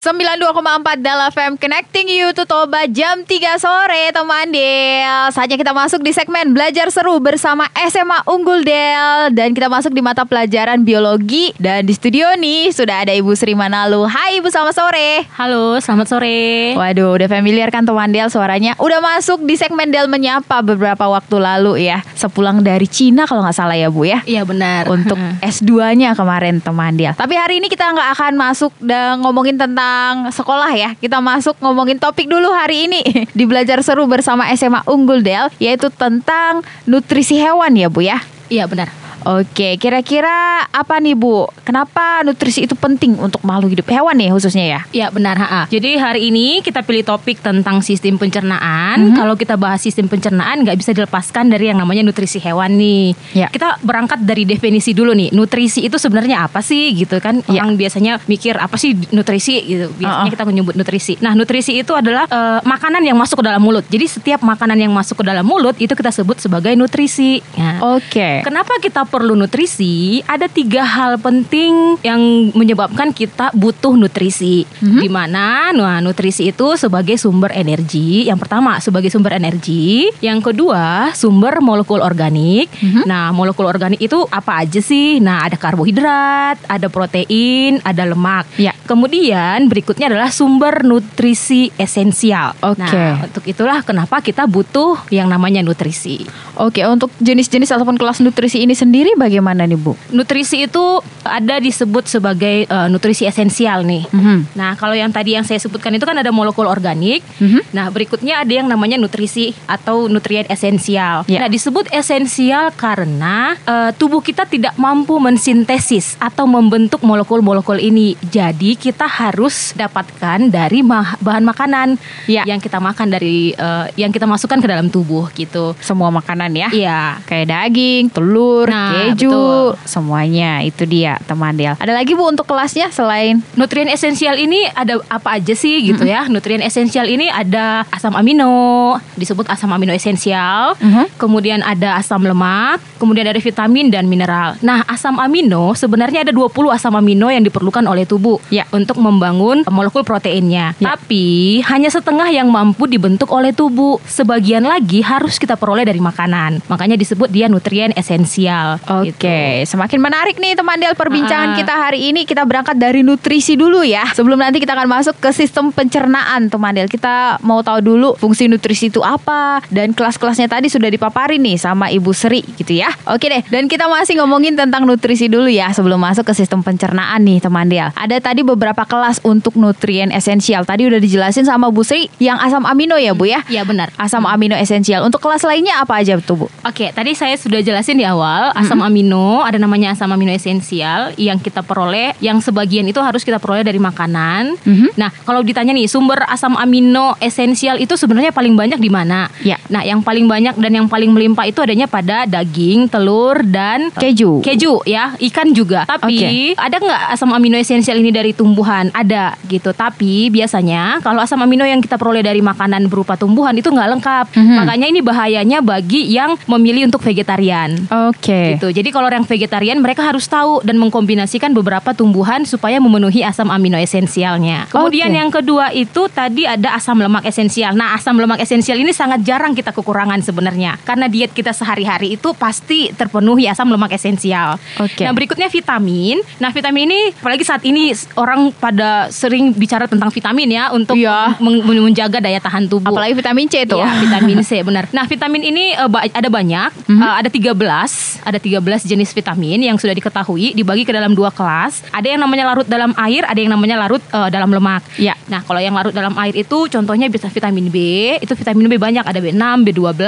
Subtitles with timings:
[0.00, 6.00] 92,4 Dala FM Connecting you to Toba jam 3 sore teman Del Saatnya kita masuk
[6.00, 9.36] di segmen Belajar Seru bersama SMA Unggul Del.
[9.36, 11.52] Dan kita masuk di mata pelajaran biologi.
[11.60, 14.08] Dan di studio nih sudah ada Ibu Sri Manalu.
[14.08, 15.28] Hai Ibu selamat sore.
[15.36, 16.72] Halo selamat sore.
[16.80, 18.80] Waduh udah familiar kan teman Del suaranya?
[18.80, 22.00] Udah masuk di segmen Del Menyapa beberapa waktu lalu ya.
[22.16, 24.24] Sepulang dari Cina kalau nggak salah ya Bu ya?
[24.24, 24.88] Iya benar.
[24.88, 29.89] Untuk S2-nya kemarin teman Del Tapi hari ini kita nggak akan masuk dan ngomongin tentang
[30.30, 30.90] sekolah ya.
[30.96, 33.02] Kita masuk ngomongin topik dulu hari ini
[33.38, 38.18] di belajar seru bersama SMA Unggul Del yaitu tentang nutrisi hewan ya Bu ya.
[38.50, 41.44] Iya benar Oke, kira-kira apa nih Bu?
[41.66, 44.80] Kenapa nutrisi itu penting untuk makhluk hidup hewan nih khususnya ya?
[44.90, 49.12] Iya benar ha Jadi hari ini kita pilih topik tentang sistem pencernaan.
[49.12, 49.16] Mhm.
[49.20, 53.12] Kalau kita bahas sistem pencernaan nggak bisa dilepaskan dari yang namanya nutrisi hewan nih.
[53.36, 53.48] Ya.
[53.52, 55.36] Kita berangkat dari definisi dulu nih.
[55.36, 57.44] Nutrisi itu sebenarnya apa sih gitu kan?
[57.44, 57.60] Ya.
[57.60, 59.92] Orang biasanya mikir apa sih nutrisi gitu.
[60.00, 61.20] Biasanya kita menyebut nutrisi.
[61.20, 63.84] Nah nutrisi itu adalah eh, makanan yang masuk ke dalam mulut.
[63.92, 67.44] Jadi setiap makanan yang masuk ke dalam mulut itu kita sebut sebagai nutrisi.
[67.58, 68.40] Nah, Oke.
[68.46, 70.22] Kenapa kita perlu nutrisi?
[70.22, 74.62] Ada tiga hal penting yang menyebabkan kita butuh nutrisi.
[74.78, 75.00] Mhm.
[75.02, 78.30] Di mana, nah, nutrisi itu sebagai sumber energi.
[78.30, 80.06] Yang pertama sebagai sumber energi.
[80.22, 82.70] Yang kedua sumber molekul organik.
[82.78, 83.10] Mhm.
[83.10, 85.18] Nah, molekul organik itu apa aja sih?
[85.18, 88.46] Nah, ada karbohidrat, ada protein, ada lemak.
[88.54, 88.70] Ya.
[88.86, 92.54] Kemudian berikutnya adalah sumber nutrisi esensial.
[92.62, 92.84] Oke.
[92.84, 96.28] Nah, untuk itulah kenapa kita butuh yang namanya nutrisi.
[96.60, 99.94] Oke, untuk jenis-jenis ataupun kelas nutrisi ini sendiri bagaimana nih Bu?
[100.10, 100.84] Nutrisi itu
[101.22, 104.04] ada disebut sebagai eh, nutrisi esensial nih.
[104.08, 104.54] Mhm.
[104.54, 107.22] Nah, kalau yang tadi yang saya sebutkan itu kan ada molekul organik.
[107.38, 107.70] Mhm.
[107.70, 111.24] Nah, berikutnya ada yang namanya nutrisi atau nutrien esensial.
[111.24, 111.40] Ya.
[111.40, 118.14] Nah, disebut esensial karena eh, tubuh kita tidak mampu mensintesis atau membentuk molekul-molekul ini.
[118.22, 121.88] Jadi, kita harus dapatkan dari ma- bahan makanan
[122.26, 122.44] Ya.
[122.44, 125.72] yang kita makan dari eh, yang kita masukkan ke dalam tubuh gitu.
[125.80, 126.68] Semua makanan ya?
[126.70, 127.02] Iya.
[127.24, 129.66] Kayak daging, telur, Nah, keju, betul.
[129.84, 131.74] semuanya itu dia teman Del.
[131.78, 136.26] Ada lagi Bu untuk kelasnya selain Nutrien esensial ini ada apa aja sih gitu ya?
[136.26, 140.74] Nutrien esensial ini ada asam amino, disebut asam amino esensial.
[140.80, 141.20] Mhm.
[141.20, 144.56] Kemudian ada asam lemak, kemudian ada vitamin dan mineral.
[144.60, 148.64] Nah, asam amino sebenarnya ada 20 asam amino yang diperlukan oleh tubuh Ya.
[148.72, 150.72] untuk membangun molekul proteinnya.
[150.80, 150.96] Ya.
[150.96, 154.00] Tapi hanya setengah yang mampu dibentuk oleh tubuh.
[154.02, 156.64] Sebagian lagi harus kita peroleh dari makanan.
[156.66, 158.79] Makanya disebut dia nutrien esensial.
[158.88, 159.28] Oke, gitu.
[159.68, 161.56] semakin menarik nih teman Del perbincangan Ah.
[161.56, 162.22] kita hari ini.
[162.24, 164.06] Kita berangkat dari nutrisi dulu ya.
[164.12, 166.86] Sebelum nanti kita akan masuk ke sistem pencernaan teman Del.
[166.86, 171.90] Kita mau tahu dulu fungsi nutrisi itu apa dan kelas-kelasnya tadi sudah dipaparin nih sama
[171.90, 172.92] Ibu Sri gitu ya.
[173.10, 177.18] Oke deh, dan kita masih ngomongin tentang nutrisi dulu ya sebelum masuk ke sistem pencernaan
[177.24, 177.90] nih teman Del.
[177.96, 180.62] Ada tadi beberapa kelas untuk nutrien esensial.
[180.62, 183.42] Tadi udah dijelasin sama Bu Sri yang asam amino ya Bu ya.
[183.50, 183.90] Iya benar.
[183.98, 185.02] Asam amino esensial.
[185.02, 186.46] Untuk kelas lainnya apa aja tuh Bu?
[186.62, 191.42] Oke, tadi saya sudah jelasin di awal asam amino ada namanya asam amino esensial yang
[191.42, 194.54] kita peroleh, yang sebagian itu harus kita peroleh dari makanan.
[194.62, 194.94] Mhm.
[194.94, 199.26] Nah, kalau ditanya nih sumber asam amino esensial itu sebenarnya paling banyak di mana?
[199.42, 199.58] Ya.
[199.66, 204.44] Nah, yang paling banyak dan yang paling melimpah itu adanya pada daging, telur dan Keju.
[204.46, 205.88] keju ya, ikan juga.
[205.88, 208.92] Tapi ada nggak asam amino esensial ini dari tumbuhan?
[208.92, 209.72] Ada gitu.
[209.72, 214.26] Tapi biasanya kalau asam amino yang kita peroleh dari makanan berupa tumbuhan itu nggak lengkap.
[214.36, 214.56] Mhm.
[214.60, 217.72] Makanya ini bahayanya bagi yang memilih untuk vegetarian.
[218.12, 218.59] Oke.
[218.59, 218.59] Gitu.
[218.68, 223.78] Jadi kalau orang vegetarian mereka harus tahu dan mengkombinasikan beberapa tumbuhan supaya memenuhi asam amino
[223.78, 224.68] esensialnya.
[224.68, 225.16] Kemudian Oke.
[225.16, 227.72] yang kedua itu tadi ada asam lemak esensial.
[227.72, 230.76] Nah, asam lemak esensial ini sangat jarang kita kekurangan sebenarnya.
[230.82, 234.58] Karena diet kita sehari-hari itu pasti terpenuhi asam lemak esensial.
[234.76, 235.06] Oke.
[235.06, 236.18] Nah, berikutnya vitamin.
[236.36, 241.38] Nah, vitamin ini apalagi saat ini orang pada sering bicara tentang vitamin ya untuk Iya.
[241.38, 242.90] meng- menjaga daya tahan tubuh.
[242.90, 243.78] Apalagi vitamin C tuh.
[243.78, 244.90] Iya, vitamin C benar.
[244.90, 246.98] Nah, vitamin ini eh, ada banyak, Mhm.
[246.98, 251.86] Eh, ada 13, ada 13 jenis vitamin yang sudah diketahui dibagi ke dalam dua kelas.
[251.90, 254.82] Ada yang namanya larut dalam air, ada yang namanya larut eh, dalam lemak.
[254.96, 255.14] Ya.
[255.28, 257.76] Nah, kalau yang larut dalam air itu contohnya bisa vitamin B,
[258.16, 260.02] itu vitamin B banyak, ada B6, B12,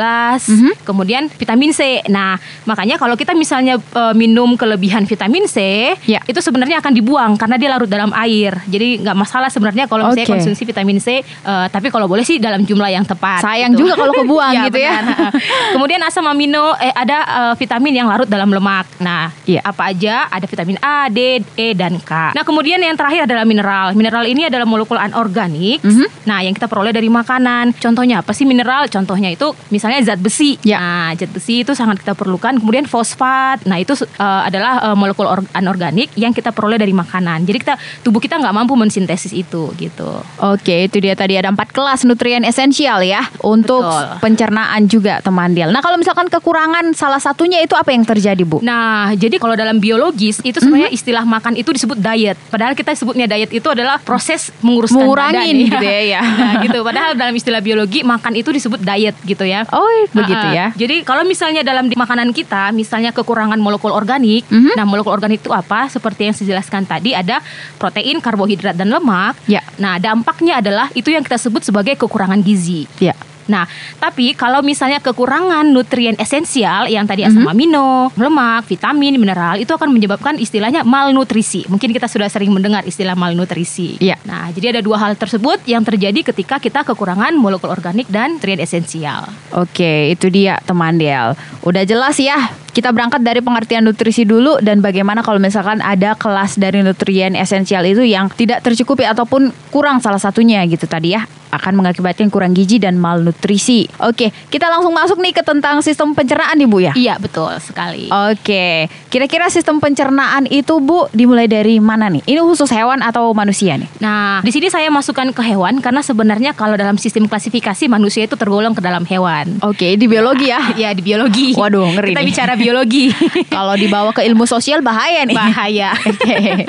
[0.49, 0.73] Mhm.
[0.83, 2.01] kemudian vitamin C.
[2.09, 2.35] Nah,
[2.65, 6.19] makanya kalau kita misalnya eh, minum kelebihan vitamin C, Ya.
[6.25, 8.57] itu sebenarnya akan dibuang karena dia larut dalam air.
[8.67, 10.33] Jadi nggak masalah sebenarnya kalau misalnya Oke.
[10.41, 13.45] konsumsi vitamin C, eh, tapi kalau boleh sih dalam jumlah yang tepat.
[13.45, 13.85] Sayang gitu.
[13.85, 14.93] juga kalau kebuang Iya, gitu ya.
[14.97, 15.31] benar.
[15.75, 18.89] Kemudian asam amino eh ada eh, vitamin yang larut dalam lemak.
[18.99, 19.61] Nah, Iya.
[19.61, 20.27] apa aja?
[20.27, 22.33] Ada vitamin A, D, E, dan K.
[22.33, 23.93] Nah, kemudian yang terakhir adalah mineral.
[23.93, 25.85] Mineral ini adalah molekul anorganik.
[25.85, 26.25] Mhm.
[26.25, 27.77] Nah, yang kita peroleh dari makanan.
[27.77, 28.89] Contohnya apa sih mineral?
[28.89, 30.57] Contohnya itu misalnya zat besi.
[30.65, 30.81] Ya.
[30.81, 32.57] Nah, zat besi itu sangat kita perlukan.
[32.57, 33.69] Kemudian fosfat.
[33.69, 37.45] Nah, itu eh, adalah eh, molekul or- anorganik yang kita peroleh dari makanan.
[37.45, 40.09] Jadi kita tubuh kita nggak mampu mensintesis itu gitu.
[40.41, 44.23] Oke, itu dia tadi ada empat kelas nutrien esensial ya untuk Betul.
[44.23, 45.69] pencernaan juga teman Del.
[45.69, 48.61] Nah kalau misalkan kekurangan salah satunya itu apa yang terjadi bu?
[48.61, 52.37] Nah, jadi kalau dalam biologis itu sebenarnya istilah makan itu disebut diet.
[52.49, 56.21] Padahal kita sebutnya diet itu adalah proses menguruskan Mengurangin badan, gitu ya, ya.
[56.23, 56.79] Nah, gitu.
[56.83, 59.65] Padahal dalam istilah biologi makan itu disebut diet gitu ya.
[59.73, 60.53] Oh begitu Uh-uh.
[60.53, 60.67] ya.
[60.77, 64.77] Jadi kalau misalnya dalam di makanan kita, misalnya kekurangan molekul organik, Mhm.
[64.77, 65.89] nah molekul organik itu apa?
[65.89, 67.41] Seperti yang saya jelaskan tadi ada
[67.77, 69.35] protein, karbohidrat dan lemak.
[69.47, 69.65] Ya.
[69.79, 72.85] Nah dampaknya adalah itu yang kita sebut sebagai kekurangan gizi.
[73.01, 73.17] Ya.
[73.51, 73.67] Nah,
[73.99, 79.91] tapi kalau misalnya kekurangan nutrien esensial yang tadi asam amino, lemak, vitamin, mineral itu akan
[79.91, 81.67] menyebabkan istilahnya malnutrisi.
[81.67, 83.99] Mungkin kita sudah sering mendengar istilah malnutrisi.
[83.99, 84.19] Iya.
[84.29, 88.63] Nah, jadi ada dua hal tersebut yang terjadi ketika kita kekurangan molekul organik dan nutrien
[88.63, 89.27] esensial.
[89.55, 91.35] Oke, itu dia teman Del.
[91.67, 92.55] Udah jelas ya.
[92.73, 97.85] Kita berangkat dari pengertian nutrisi dulu dan bagaimana kalau misalkan ada kelas dari nutrien esensial
[97.85, 102.81] itu yang tidak tercukupi ataupun kurang salah satunya gitu tadi ya akan mengakibatkan kurang gizi
[102.81, 103.85] dan malnutrisi.
[104.01, 106.93] Oke, kita langsung masuk nih ke tentang sistem pencernaan nih Bu ya.
[106.97, 108.09] Iya, betul sekali.
[108.09, 112.25] Oke, kira-kira sistem pencernaan itu Bu dimulai dari mana nih?
[112.25, 113.85] Ini khusus hewan atau manusia nih?
[114.01, 118.41] Nah, di sini saya masukkan ke hewan karena sebenarnya kalau dalam sistem klasifikasi manusia itu
[118.41, 119.61] tergolong ke dalam hewan.
[119.61, 120.73] Oke, di biologi ya.
[120.73, 121.53] Ya, di biologi.
[121.53, 122.29] Waduh, ngeri Kita nih.
[122.33, 123.13] bicara biologi.
[123.55, 125.37] Kalau dibawa ke ilmu sosial bahaya nih.
[125.37, 125.93] bahaya.
[126.11, 126.65] Oke.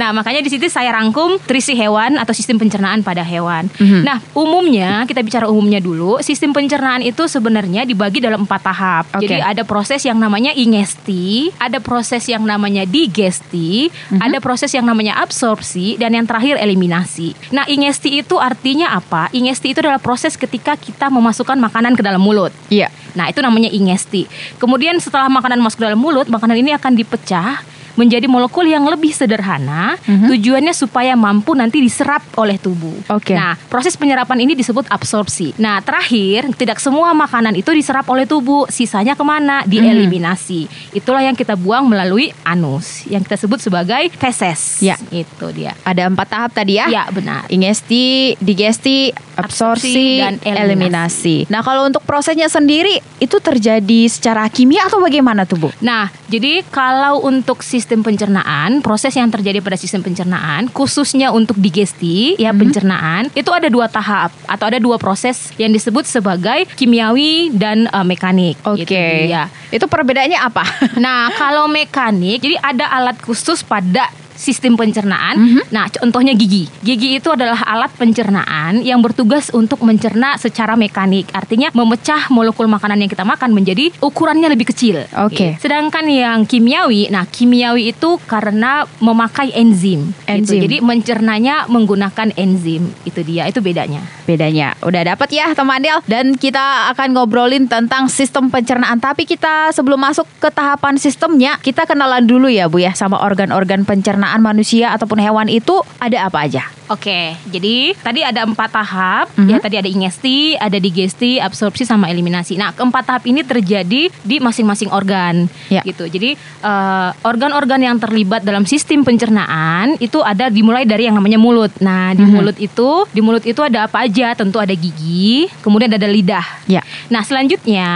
[0.00, 3.66] nah, makanya di situ saya rangkum nutrisi hewan atau sistem pencernaan pada hewan.
[3.76, 4.06] Mhm.
[4.06, 9.04] Nah, umumnya kita bicara umumnya dulu, sistem pencernaan itu sebenarnya dibagi dalam empat tahap.
[9.18, 9.28] Oke.
[9.28, 14.20] Jadi ada proses yang namanya ingesti, ada proses yang namanya digesti, Mhm.
[14.22, 17.34] ada proses yang namanya absorpsi, dan yang terakhir eliminasi.
[17.52, 19.28] Nah, ingesti itu artinya apa?
[19.34, 22.54] Ingesti itu adalah proses ketika kita memasukkan makanan ke dalam mulut.
[22.72, 22.88] Iya.
[23.12, 24.24] Nah, itu namanya ingesti.
[24.56, 27.60] Kemudian setelah makanan masuk ke dalam mulut, makanan ini akan dipecah
[27.96, 29.96] menjadi molekul yang lebih sederhana.
[30.04, 30.28] Mhm.
[30.32, 32.94] Tujuannya supaya mampu nanti diserap oleh tubuh.
[33.12, 33.36] Oke.
[33.36, 35.56] Nah, proses penyerapan ini disebut absorpsi.
[35.60, 38.68] Nah, terakhir, tidak semua makanan itu diserap oleh tubuh.
[38.68, 39.64] Sisanya ke mana?
[39.68, 40.68] Dieliminasi.
[40.96, 44.80] Itulah yang kita buang melalui anus, yang kita sebut sebagai feses.
[44.80, 44.96] Ya.
[45.12, 45.76] Itu dia.
[45.84, 46.88] Ada empat tahap tadi ya.
[46.88, 47.44] Ya, benar.
[47.52, 51.36] Ingesti, digesti, absorpsi, Absorpsi, dan eliminasi.
[51.48, 55.68] Nah, kalau untuk prosesnya sendiri itu terjadi secara kimia atau bagaimana tuh, Bu?
[55.80, 62.38] Nah, jadi kalau untuk sistem pencernaan, proses yang terjadi pada sistem pencernaan, khususnya untuk digesti,
[62.38, 67.90] ya pencernaan, itu ada dua tahap atau ada dua proses yang disebut sebagai kimiawi dan
[67.90, 68.54] eh, mekanik.
[68.62, 68.86] Oke.
[68.86, 69.50] Gitu dia.
[69.74, 70.64] Itu perbedaannya apa?
[71.02, 74.06] Nah, kalau mekanik, jadi ada alat khusus pada
[74.42, 75.62] sistem pencernaan.
[75.70, 76.66] Nah, contohnya gigi.
[76.82, 81.30] Gigi itu adalah alat pencernaan yang bertugas untuk mencerna secara mekanik.
[81.30, 85.06] Artinya memecah molekul makanan yang kita makan menjadi ukurannya lebih kecil.
[85.22, 85.54] Oke.
[85.62, 90.10] Sedangkan yang kimiawi, nah kimiawi itu karena memakai enzim.
[90.26, 90.58] gitu.
[90.58, 90.60] Enzim.
[90.66, 92.90] Jadi mencernanya menggunakan enzim.
[93.06, 94.02] Itu dia, itu bedanya.
[94.26, 98.96] Bedanya udah dapat ya teman Del dan kita akan ngobrolin tentang sistem pencernaan.
[99.02, 103.84] Tapi kita sebelum masuk ke tahapan sistemnya, kita kenalan dulu ya Bu ya sama organ-organ
[103.84, 106.64] pencernaan manusia ataupun hewan itu ada apa aja?
[106.90, 109.26] Oke, jadi tadi ada empat tahap.
[109.32, 109.48] Mhm.
[109.48, 112.60] Ya tadi ada ingesti, ada digesti, absorpsi, sama eliminasi.
[112.60, 115.80] Nah, keempat tahap ini terjadi di masing-masing organ, Ya.
[115.82, 116.04] gitu.
[116.04, 121.74] Jadi eh, organ-organ yang terlibat dalam sistem pencernaan itu ada dimulai dari yang namanya mulut.
[121.80, 122.30] Nah, di Mhm.
[122.30, 124.30] mulut itu, di mulut itu ada apa aja?
[124.38, 126.44] Tentu ada gigi, kemudian ada lidah.
[126.70, 126.86] Ya.
[127.10, 127.88] Nah, selanjutnya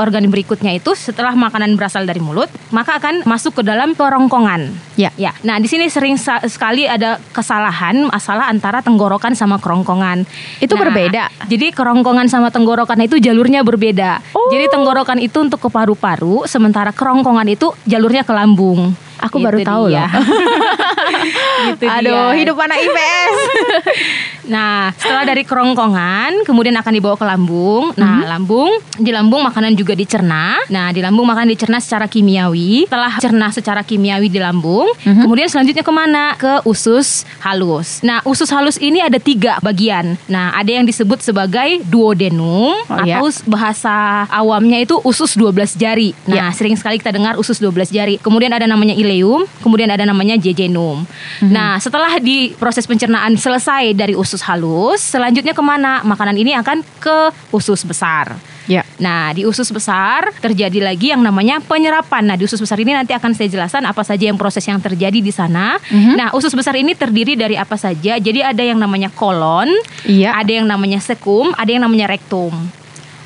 [0.00, 4.72] organ berikutnya itu setelah makanan berasal dari mulut, maka akan masuk ke dalam kerongkongan.
[4.96, 5.12] Ya.
[5.14, 6.16] Ya, nah di sini sering
[6.48, 10.24] sekali ada kesalahan masalah antara tenggorokan sama kerongkongan.
[10.58, 11.24] Itu Nah, berbeda?
[11.46, 14.24] Jadi kerongkongan sama tenggorokan itu jalurnya berbeda.
[14.32, 14.48] Oh.
[14.48, 18.96] Jadi tenggorokan itu untuk ke paru-paru, sementara kerongkongan itu jalurnya ke lambung.
[19.20, 20.06] Aku baru tahu dia.
[20.06, 20.10] loh.
[21.68, 22.38] Gitu Aduh, dia.
[22.38, 23.34] hidup anak IPS.
[24.48, 27.92] Nah, setelah dari kerongkongan, kemudian akan dibawa ke lambung.
[28.00, 30.56] Nah, lambung, di lambung makanan juga dicerna.
[30.72, 32.88] Nah, di lambung makanan dicerna secara kimiawi.
[32.88, 36.32] Setelah cerna secara kimiawi di lambung, kemudian selanjutnya ke mana?
[36.40, 38.00] Ke usus halus.
[38.00, 40.16] Nah, usus halus ini ada tiga bagian.
[40.32, 43.20] Nah, ada yang disebut sebagai duodenum Oh, iya.
[43.20, 46.16] atau bahasa awamnya itu usus 12 jari.
[46.24, 48.16] Nah, sering sekali kita dengar usus 12 jari.
[48.16, 51.08] Kemudian ada namanya ileum, kemudian ada namanya jejunum.
[51.48, 56.04] Nah, setelah di proses pencernaan selesai dari usus halus, selanjutnya ke mana?
[56.04, 58.36] Makanan ini akan ke usus besar.
[58.68, 58.84] Ya.
[59.00, 62.28] Nah, di usus besar terjadi lagi yang namanya penyerapan.
[62.28, 65.24] Nah, di usus besar ini nanti akan saya jelaskan apa saja yang proses yang terjadi
[65.24, 65.80] di sana.
[65.88, 66.12] Mhm.
[66.20, 68.20] Nah, usus besar ini terdiri dari apa saja?
[68.20, 69.72] Jadi ada yang namanya kolon,
[70.04, 70.36] Iya.
[70.36, 72.52] ada yang namanya sekum, ada yang namanya rektum.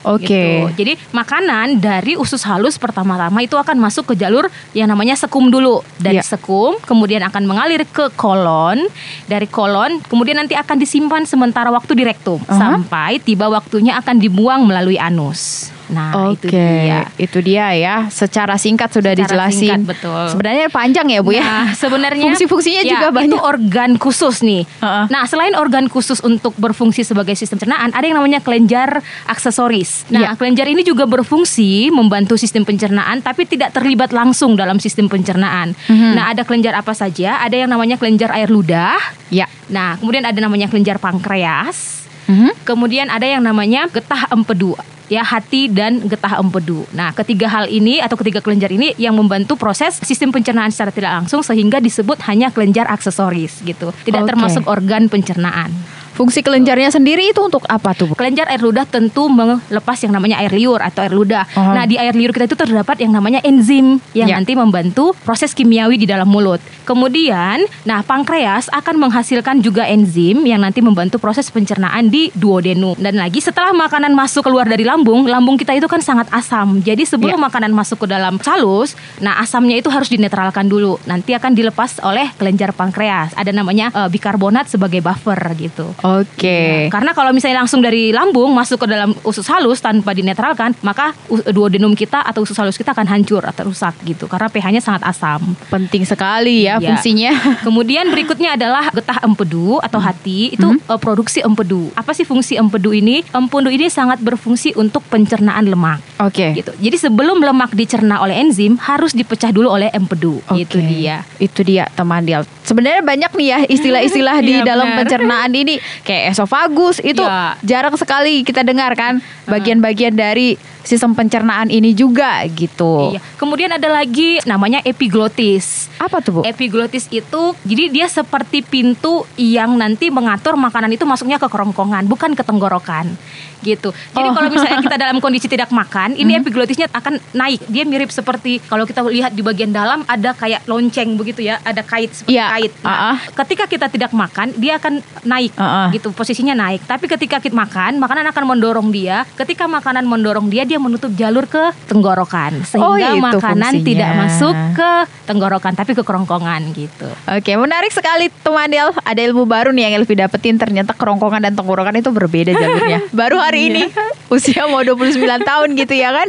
[0.05, 0.27] Oke.
[0.27, 0.85] Gitu.
[0.85, 5.83] Jadi makanan dari usus halus pertama-tama itu akan masuk ke jalur yang namanya sekum dulu.
[5.99, 6.25] Dari Ya.
[6.27, 8.83] sekum kemudian akan mengalir ke kolon.
[9.27, 12.59] Dari kolon kemudian nanti akan disimpan sementara waktu di rektum Aha.
[12.59, 15.71] sampai tiba waktunya akan dibuang melalui anus.
[15.93, 17.01] Nah, Oke, itu dia.
[17.21, 17.97] itu dia ya.
[18.09, 19.61] Secara singkat sudah Secara dijelasin.
[19.77, 20.25] singkat, betul.
[20.33, 21.45] Sebenarnya panjang ya bu ya.
[21.45, 23.41] Nah, sebenarnya Fungsi-fungsinya ya, juga Itu banyak.
[23.45, 24.65] organ khusus nih.
[24.81, 25.05] Heeh.
[25.13, 30.09] Nah, selain organ khusus untuk berfungsi sebagai sistem pencernaan, ada yang namanya kelenjar aksesoris.
[30.09, 30.41] Nah, Iya.
[30.41, 35.77] kelenjar ini juga berfungsi membantu sistem pencernaan, tapi tidak terlibat langsung dalam sistem pencernaan.
[35.93, 36.17] Mhm.
[36.17, 37.37] Nah, ada kelenjar apa saja?
[37.45, 38.97] Ada yang namanya kelenjar air ludah.
[39.29, 39.45] Ya.
[39.69, 42.09] Nah, kemudian ada namanya kelenjar pankreas.
[42.23, 42.65] Mhm.
[42.65, 44.73] Kemudian ada yang namanya getah empedu
[45.11, 46.87] ya hati dan getah empedu.
[46.93, 51.13] Nah, ketiga hal ini atau ketiga kelenjar ini yang membantu proses sistem pencernaan secara tidak
[51.23, 53.91] langsung sehingga disebut hanya kelenjar aksesoris gitu.
[54.05, 54.29] Tidak Oke.
[54.29, 55.73] termasuk organ pencernaan.
[56.13, 58.15] Fungsi kelenjarnya sendiri itu untuk apa tuh bu?
[58.15, 61.49] Kelenjar air ludah tentu melepas yang namanya air liur atau air ludah.
[61.57, 61.73] Oh.
[61.73, 64.37] Nah, di air liur kita itu terdapat yang namanya enzim yang Ya.
[64.37, 66.61] nanti membantu proses kimiawi di dalam mulut.
[66.85, 72.95] Kemudian, nah pankreas akan menghasilkan juga enzim yang nanti membantu proses pencernaan di duodenum.
[73.01, 76.79] Dan lagi setelah makanan masuk keluar dari lambung, lambung kita itu kan sangat asam.
[76.79, 77.47] Jadi sebelum Ya.
[77.49, 81.01] makanan masuk ke dalam salus, nah asamnya itu harus dinetralkan dulu.
[81.09, 83.33] Nanti akan dilepas oleh kelenjar pankreas.
[83.33, 85.91] Ada namanya eh, bikarbonat sebagai buffer gitu.
[86.15, 86.89] Oke.
[86.89, 91.17] Nah, karena kalau misalnya langsung dari lambung masuk ke dalam usus halus tanpa dinetralkan, maka
[91.47, 95.41] duodenum kita atau usus halus kita akan hancur atau rusak gitu karena pH-nya sangat asam.
[95.67, 96.89] Penting sekali ya Iya.
[96.91, 97.33] fungsinya.
[97.67, 101.93] Kemudian berikutnya adalah getah empedu atau hati itu eh, produksi empedu.
[101.95, 103.23] Apa sih fungsi empedu ini?
[103.31, 106.53] Empedu ini sangat berfungsi untuk pencernaan lemak Oke.
[106.53, 106.73] gitu.
[106.77, 110.43] Jadi sebelum lemak dicerna oleh enzim harus dipecah dulu oleh empedu.
[110.53, 110.85] Itu Oke.
[110.85, 111.23] dia.
[111.39, 112.43] Itu dia teman Dial.
[112.63, 114.99] Sebenarnya banyak nih ya istilah-istilah di Iya, dalam benar.
[115.01, 117.57] pencernaan ini kayak esofagus itu Iya.
[117.63, 123.15] jarang sekali kita dengar kan bagian-bagian dari sistem pencernaan ini juga gitu.
[123.15, 123.21] Iya.
[123.37, 125.87] Kemudian ada lagi namanya epiglotis.
[125.97, 126.41] Apa tuh, Bu?
[126.43, 132.33] Epiglotis itu jadi dia seperti pintu yang nanti mengatur makanan itu masuknya ke kerongkongan, bukan
[132.33, 133.15] ke tenggorokan.
[133.63, 133.95] Gitu.
[134.11, 134.35] Jadi Oh.
[134.35, 137.63] kalau misalnya kita dalam kondisi tidak makan, ini epiglotisnya akan naik.
[137.67, 141.79] Dia mirip seperti kalau kita lihat di bagian dalam ada kayak lonceng begitu ya, ada
[141.81, 142.47] kait seperti Iya.
[142.51, 142.73] kait.
[142.83, 143.17] Nah, Ah-ah.
[143.39, 145.95] ketika kita tidak makan, dia akan naik Ah-ah.
[145.95, 146.83] gitu, posisinya naik.
[146.83, 149.23] Tapi ketika kita makan, makanan akan mendorong dia.
[149.39, 153.85] Ketika makanan mendorong dia, dia menutup jalur ke tenggorokan Oh, sehingga itu makanan fungsinya.
[153.85, 154.91] tidak masuk ke
[155.23, 157.09] tenggorokan tapi ke kerongkongan gitu.
[157.29, 158.89] Oke, menarik sekali teman Del.
[158.99, 160.57] Ada ilmu baru nih yang Elvi dapetin.
[160.57, 163.05] Ternyata kerongkongan dan tenggorokan itu berbeda jalurnya.
[163.13, 163.83] Baru hari ini
[164.29, 165.19] usia mau 29
[165.51, 166.29] tahun gitu ya kan.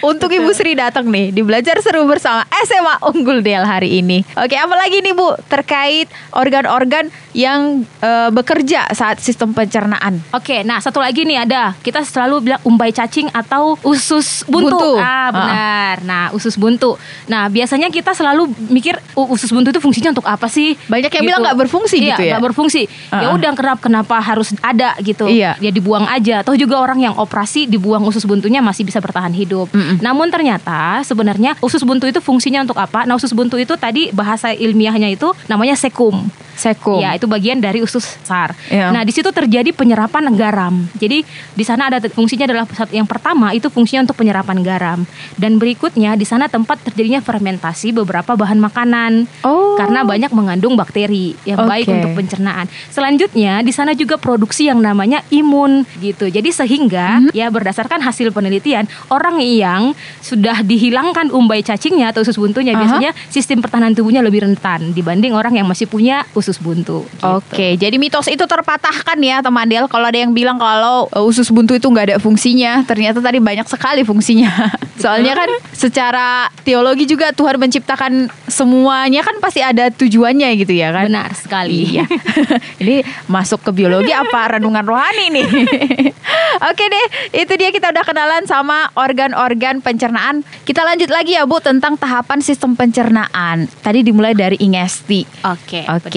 [0.00, 4.20] Untuk Ibu Sri datang nih di belajar seru bersama SMA Unggul Del hari ini.
[4.36, 10.20] Oke, apalagi nih Bu terkait organ-organ yang eh, bekerja saat sistem pencernaan.
[10.30, 14.76] Oke, nah satu lagi nih ada kita selalu bilang umbai cacing atau usus buntu.
[14.76, 14.90] Buntu.
[15.00, 15.94] Ah benar.
[16.04, 16.96] Nah usus buntu.
[17.26, 20.76] Nah biasanya kita selalu mikir "Oh, usus buntu itu fungsinya untuk apa sih?
[20.86, 22.32] Banyak yang bilang nggak berfungsi iya, gitu ya?
[22.36, 22.82] nggak berfungsi.
[23.10, 23.36] Ya Ah.
[23.36, 25.26] udah kenapa kenapa harus ada gitu?
[25.26, 25.56] Iya.
[25.58, 26.42] Ya dibuang aja.
[26.42, 29.72] Atau juga orang yang operasi dibuang usus buntunya masih bisa bertahan hidup.
[29.72, 29.98] Mm-mm.
[30.04, 33.04] Namun ternyata sebenarnya usus buntu itu fungsinya untuk apa?
[33.04, 36.26] Nah usus buntu itu tadi bahasa ilmiahnya itu namanya sekum.
[36.54, 36.98] Sekum.
[36.98, 38.54] Ya, itu bagian dari usus besar.
[38.68, 38.90] Iya.
[38.90, 40.86] Nah, di situ terjadi penyerapan garam.
[40.98, 44.98] Jadi di sana ada fungsinya adalah yang pertama itu fungsinya untuk penyerapan garam
[45.34, 49.24] dan berikutnya di sana tempat terjadinya fermentasi beberapa bahan makanan.
[49.40, 49.78] Oh.
[49.78, 51.94] Karena banyak mengandung bakteri yang baik Oke.
[51.96, 52.66] untuk pencernaan.
[52.90, 56.28] Selanjutnya di sana juga produksi yang namanya imun gitu.
[56.28, 57.30] Jadi sehingga Mhm.
[57.32, 62.80] ya berdasarkan hasil penelitian orang yang sudah dihilangkan umbai cacingnya atau usus buntunya Aha.
[62.84, 67.04] biasanya sistem pertahanan tubuhnya lebih rentan dibanding orang yang masih punya usus buntu.
[67.08, 67.24] gitu.
[67.24, 69.86] Oke, jadi mitos itu terpatahkan ya teman Del.
[69.88, 73.66] Kalau ada yang bilang kalau uh, usus buntu itu nggak ada fungsinya, ternyata tadi banyak
[73.66, 74.50] sekali fungsinya.
[75.02, 81.10] Soalnya kan secara teologi juga Tuhan menciptakan semuanya kan pasti ada tujuannya gitu ya kan.
[81.10, 81.98] Benar sekali.
[81.98, 82.06] Iya.
[82.82, 85.46] Ini masuk ke biologi apa renungan rohani nih?
[86.70, 87.06] Oke deh,
[87.42, 90.46] itu dia kita udah kenalan sama organ-organ pencernaan.
[90.64, 93.66] Kita lanjut lagi ya Bu tentang tahapan sistem pencernaan.
[93.82, 95.26] Tadi dimulai dari ingesti.
[95.44, 95.84] Oke.
[95.90, 96.08] Oke,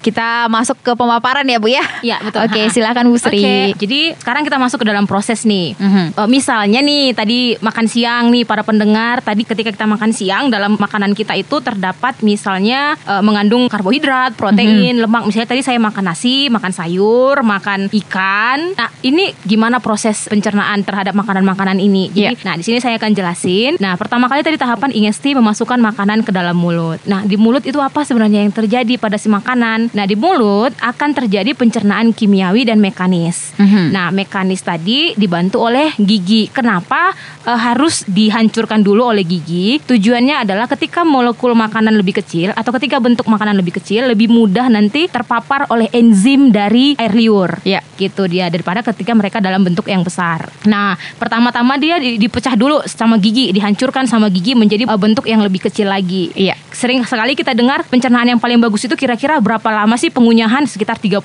[0.00, 1.84] kita masuk ke pemaparan ya Bu ya.
[2.04, 2.40] Iya, betul.
[2.46, 2.72] Oke, Ha-ha.
[2.72, 3.40] silakan Bu Sri.
[3.40, 5.74] Oke, jadi sekarang kita masuk ke dalam proses nih.
[5.76, 6.04] Mhm.
[6.14, 10.76] Eh, misalnya nih tadi makan siang nih para pendengar tadi ketika kita makan siang dalam
[10.76, 15.26] makanan kita itu terdapat misalnya eh, mengandung karbohidrat, protein, lemak.
[15.26, 18.76] Misalnya tadi saya makan nasi, makan sayur, makan ikan.
[18.76, 22.12] Nah, ini gimana proses pencernaan terhadap makanan-makanan ini?
[22.12, 23.80] Jadi, nah di sini saya akan jelasin.
[23.80, 27.00] Nah, pertama kali tadi tahapan ingesti memasukkan makanan ke dalam mulut.
[27.08, 29.45] Nah, di mulut itu apa sebenarnya yang terjadi pada si makanan?
[29.54, 33.54] Nah, di mulut akan terjadi pencernaan kimiawi dan mekanis.
[33.54, 33.94] Mhm.
[33.94, 36.50] Nah, mekanis tadi dibantu oleh gigi.
[36.50, 37.14] Kenapa
[37.46, 39.78] eh, harus dihancurkan dulu oleh gigi?
[39.78, 44.66] Tujuannya adalah ketika molekul makanan lebih kecil atau ketika bentuk makanan lebih kecil lebih mudah
[44.66, 47.62] nanti terpapar oleh enzim dari air liur.
[47.62, 47.84] Ya.
[47.96, 50.50] Gitu dia daripada ketika mereka dalam bentuk yang besar.
[50.66, 55.44] Nah, pertama-tama dia di- dipecah dulu sama gigi, dihancurkan sama gigi menjadi eh, bentuk yang
[55.44, 56.32] lebih kecil lagi.
[56.34, 56.56] Iya.
[56.72, 60.64] Sering sekali kita dengar pencernaan yang paling bagus itu kira-kira berapa lama sih pengunyahan?
[60.64, 61.22] Sekitar 32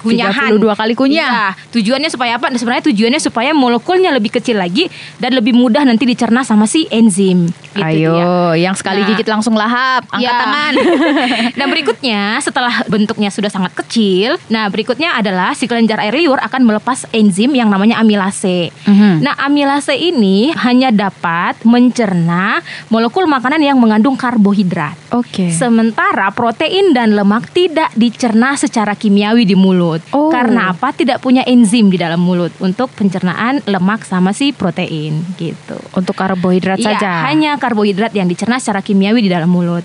[0.00, 0.50] kunyahan.
[0.52, 1.54] 32 kali kunyah.
[1.54, 1.70] Iya.
[1.70, 2.48] Tujuannya supaya apa?
[2.48, 4.86] Nah, Sebenarnya tujuannya supaya molekulnya lebih kecil lagi
[5.16, 7.48] dan lebih mudah nanti dicerna sama si enzim.
[7.72, 8.14] Gitu Ayo,
[8.52, 8.66] dia.
[8.66, 9.08] yang sekali Nah.
[9.08, 10.36] gigit langsung lahap, angkat Ya.
[10.36, 10.72] tangan.
[11.58, 16.62] nah berikutnya setelah bentuknya sudah sangat kecil, nah berikutnya adalah si kelenjar air liur akan
[16.62, 18.74] melepas enzim yang namanya amilase.
[18.84, 19.22] Mhm.
[19.22, 24.98] Nah amilase ini hanya dapat mencerna molekul makanan yang mengandung karbohidrat.
[25.10, 25.48] Oke.
[25.48, 30.04] Sementara protein dan lemak tidak dicerna secara kimiawi di mulut.
[30.12, 30.28] Oh.
[30.28, 30.92] Karena apa?
[30.94, 35.76] Tidak punya enzim di dalam mulut untuk pencernaan lemak sama si protein gitu.
[35.92, 37.10] Untuk karbohidrat Iya, saja.
[37.28, 39.84] hanya karbohidrat yang dicerna secara kimiawi di dalam mulut.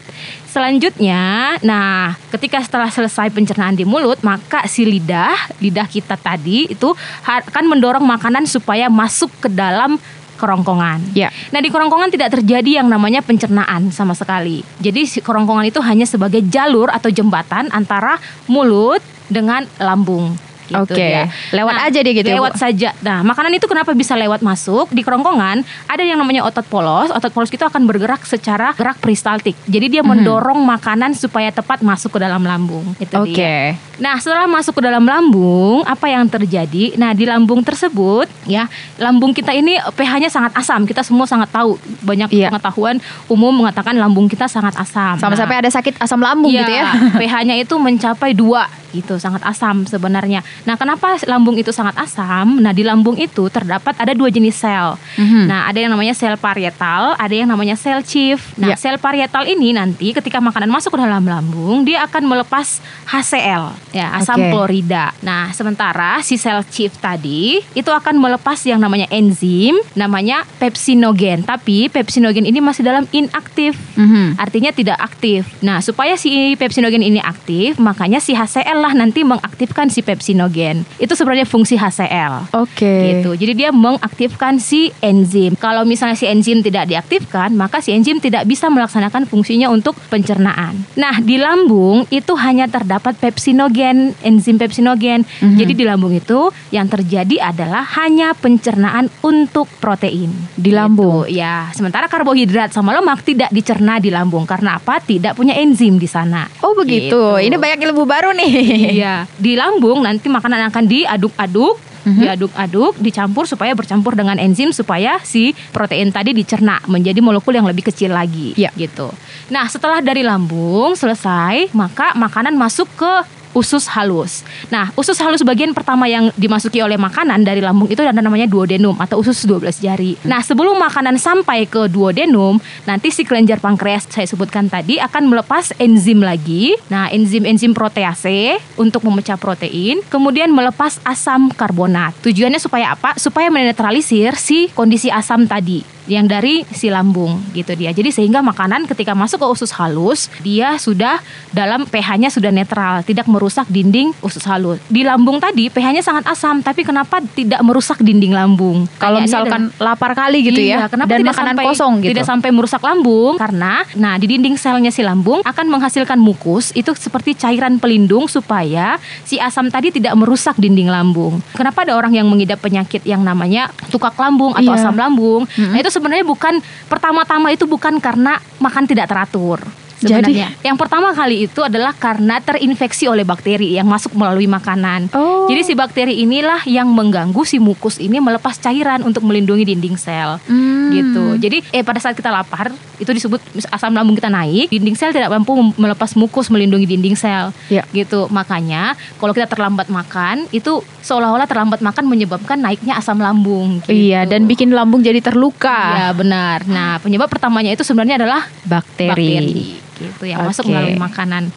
[0.54, 6.94] Selanjutnya, nah, ketika setelah selesai pencernaan di mulut, maka si lidah, lidah kita tadi itu
[7.26, 9.98] akan mendorong makanan supaya masuk ke dalam
[10.44, 11.16] kerongkongan.
[11.16, 11.32] Ya.
[11.56, 14.60] Nah, di kerongkongan tidak terjadi yang namanya pencernaan sama sekali.
[14.84, 18.20] Jadi si kerongkongan itu hanya sebagai jalur atau jembatan antara
[18.52, 19.00] mulut
[19.32, 20.53] dengan lambung.
[20.68, 20.96] Gitu Oke.
[20.96, 21.28] dia.
[21.52, 22.36] Lewat aja dia gitu ya?
[22.40, 22.90] Lewat saja.
[23.00, 25.62] Nah, makanan itu kenapa bisa lewat masuk di kerongkongan?
[25.88, 27.10] Ada yang namanya otot polos.
[27.10, 29.56] Otot polos itu akan bergerak secara gerak peristaltik.
[29.66, 30.10] Jadi dia Mhm.
[30.24, 32.96] mendorong makanan supaya tepat masuk ke dalam lambung.
[32.98, 33.34] Itu Oke.
[33.34, 33.76] dia.
[33.98, 36.98] Nah, setelah masuk ke dalam lambung, apa yang terjadi?
[36.98, 38.66] Nah, di lambung tersebut, ya,
[38.98, 40.84] lambung kita ini pH-nya sangat asam.
[40.84, 41.78] Kita semua sangat tahu.
[42.02, 42.50] Banyak Iya.
[42.50, 42.98] pengetahuan
[43.30, 45.22] umum mengatakan lambung kita sangat asam.
[45.22, 46.86] Sama Nah, ada sakit asam lambung Iya, gitu ya.
[47.14, 50.46] pH-nya itu mencapai dua gitu, sangat asam sebenarnya.
[50.64, 52.62] Nah, kenapa lambung itu sangat asam?
[52.62, 54.96] Nah, di lambung itu terdapat ada dua jenis sel.
[55.18, 55.50] Mhm.
[55.50, 58.54] Nah, ada yang namanya sel parietal, ada yang namanya sel chief.
[58.56, 58.78] Nah, Ya.
[58.78, 62.78] sel parietal ini nanti ketika makanan masuk ke dalam lambung, dia akan melepas
[63.10, 64.52] HCl, ya, asam Oke.
[64.54, 65.10] klorida.
[65.26, 71.42] Nah, sementara si sel chief tadi itu akan melepas yang namanya enzim, namanya pepsinogen.
[71.42, 73.74] Tapi pepsinogen ini masih dalam inaktif.
[73.98, 74.38] Mhm.
[74.38, 75.48] Artinya tidak aktif.
[75.64, 80.84] Nah, supaya si pepsinogen ini aktif, makanya si HCl lah nanti mengaktifkan si pepsinogen.
[81.00, 82.52] Itu sebenarnya fungsi HCl.
[82.52, 83.24] Oke.
[83.24, 83.32] Gitu.
[83.40, 85.56] Jadi dia mengaktifkan si enzim.
[85.56, 90.84] Kalau misalnya si enzim tidak diaktifkan, maka si enzim tidak bisa melaksanakan fungsinya untuk pencernaan.
[91.00, 95.24] Nah, di lambung itu hanya terdapat pepsinogen, enzim pepsinogen.
[95.24, 95.56] Mhm.
[95.56, 101.24] Jadi di lambung itu yang terjadi adalah hanya pencernaan untuk protein Di lambung.
[101.24, 101.72] Gitu, ya.
[101.72, 105.00] Sementara karbohidrat sama lemak tidak dicerna di lambung karena apa?
[105.00, 106.50] Tidak punya enzim di sana.
[106.60, 107.14] Oh begitu.
[107.14, 107.48] Gitu.
[107.48, 108.52] Ini banyak ilmu baru nih.
[108.74, 112.20] Iya, di lambung nanti makanan akan diaduk-aduk, Mhm.
[112.20, 117.88] diaduk-aduk, dicampur supaya bercampur dengan enzim supaya si protein tadi dicerna menjadi molekul yang lebih
[117.88, 118.76] kecil lagi, Iya.
[118.76, 119.08] gitu.
[119.48, 123.14] Nah, setelah dari lambung selesai, maka makanan masuk ke
[123.54, 124.42] usus halus.
[124.68, 128.98] Nah, usus halus bagian pertama yang dimasuki oleh makanan dari lambung itu ada namanya duodenum
[129.00, 130.20] atau usus 12 jari.
[130.26, 135.72] Nah, sebelum makanan sampai ke duodenum, nanti si kelenjar pankreas saya sebutkan tadi akan melepas
[135.80, 136.76] enzim lagi.
[136.90, 142.18] Nah, enzim-enzim protease untuk memecah protein, kemudian melepas asam karbonat.
[142.26, 143.16] Tujuannya supaya apa?
[143.16, 147.92] Supaya menetralisir si kondisi asam tadi yang dari si lambung gitu dia.
[147.92, 153.30] Jadi sehingga makanan ketika masuk ke usus halus dia sudah dalam pH-nya sudah netral, tidak
[153.30, 154.80] merusak dinding usus halus.
[154.92, 158.86] Di lambung tadi pH-nya sangat asam, tapi kenapa tidak merusak dinding lambung?
[159.00, 162.10] Kalau misalkan lapar kali gitu Iya, ya, kenapa dan tidak makanan sampai, kosong gitu.
[162.12, 166.92] Tidak sampai merusak lambung karena nah di dinding selnya si lambung akan menghasilkan mukus itu
[166.96, 171.40] seperti cairan pelindung supaya si asam tadi tidak merusak dinding lambung.
[171.56, 174.80] Kenapa ada orang yang mengidap penyakit yang namanya tukak lambung atau Iya.
[174.80, 175.46] asam lambung?
[175.46, 175.72] Mm-mm.
[175.76, 176.58] Nah, itu sebenarnya bukan
[176.90, 179.62] pertama-tama itu bukan karena makan tidak teratur.
[180.04, 180.48] Sebenarnya.
[180.62, 185.10] yang pertama kali itu adalah karena terinfeksi oleh bakteri yang masuk melalui makanan.
[185.16, 185.48] Oh.
[185.48, 190.40] Jadi si bakteri inilah yang mengganggu si mukus ini melepas cairan untuk melindungi dinding sel.
[190.46, 190.92] Hmm.
[190.92, 191.26] Gitu.
[191.40, 193.42] Jadi eh pada saat kita lapar itu disebut
[193.74, 197.56] asam lambung kita naik, dinding sel tidak mampu melepas mukus melindungi dinding sel.
[197.68, 197.84] Ya.
[197.92, 198.28] Gitu.
[198.30, 203.84] Makanya kalau kita terlambat makan itu seolah-olah terlambat makan menyebabkan naiknya asam lambung.
[203.84, 204.14] Gitu.
[204.14, 205.76] Iya, dan bikin lambung jadi terluka.
[205.96, 206.64] Iya benar.
[206.68, 209.10] Nah penyebab pertamanya itu sebenarnya adalah Bakteri.
[209.12, 209.64] bakteri
[210.04, 210.72] gitu yang masuk Oke.
[210.76, 211.48] melalui makanan.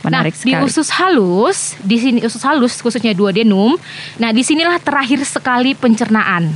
[0.00, 0.64] Menarik nah, di sekali.
[0.64, 3.76] usus halus, di sini usus halus khususnya duodenum.
[4.16, 6.48] Nah, di sinilah terakhir sekali pencernaan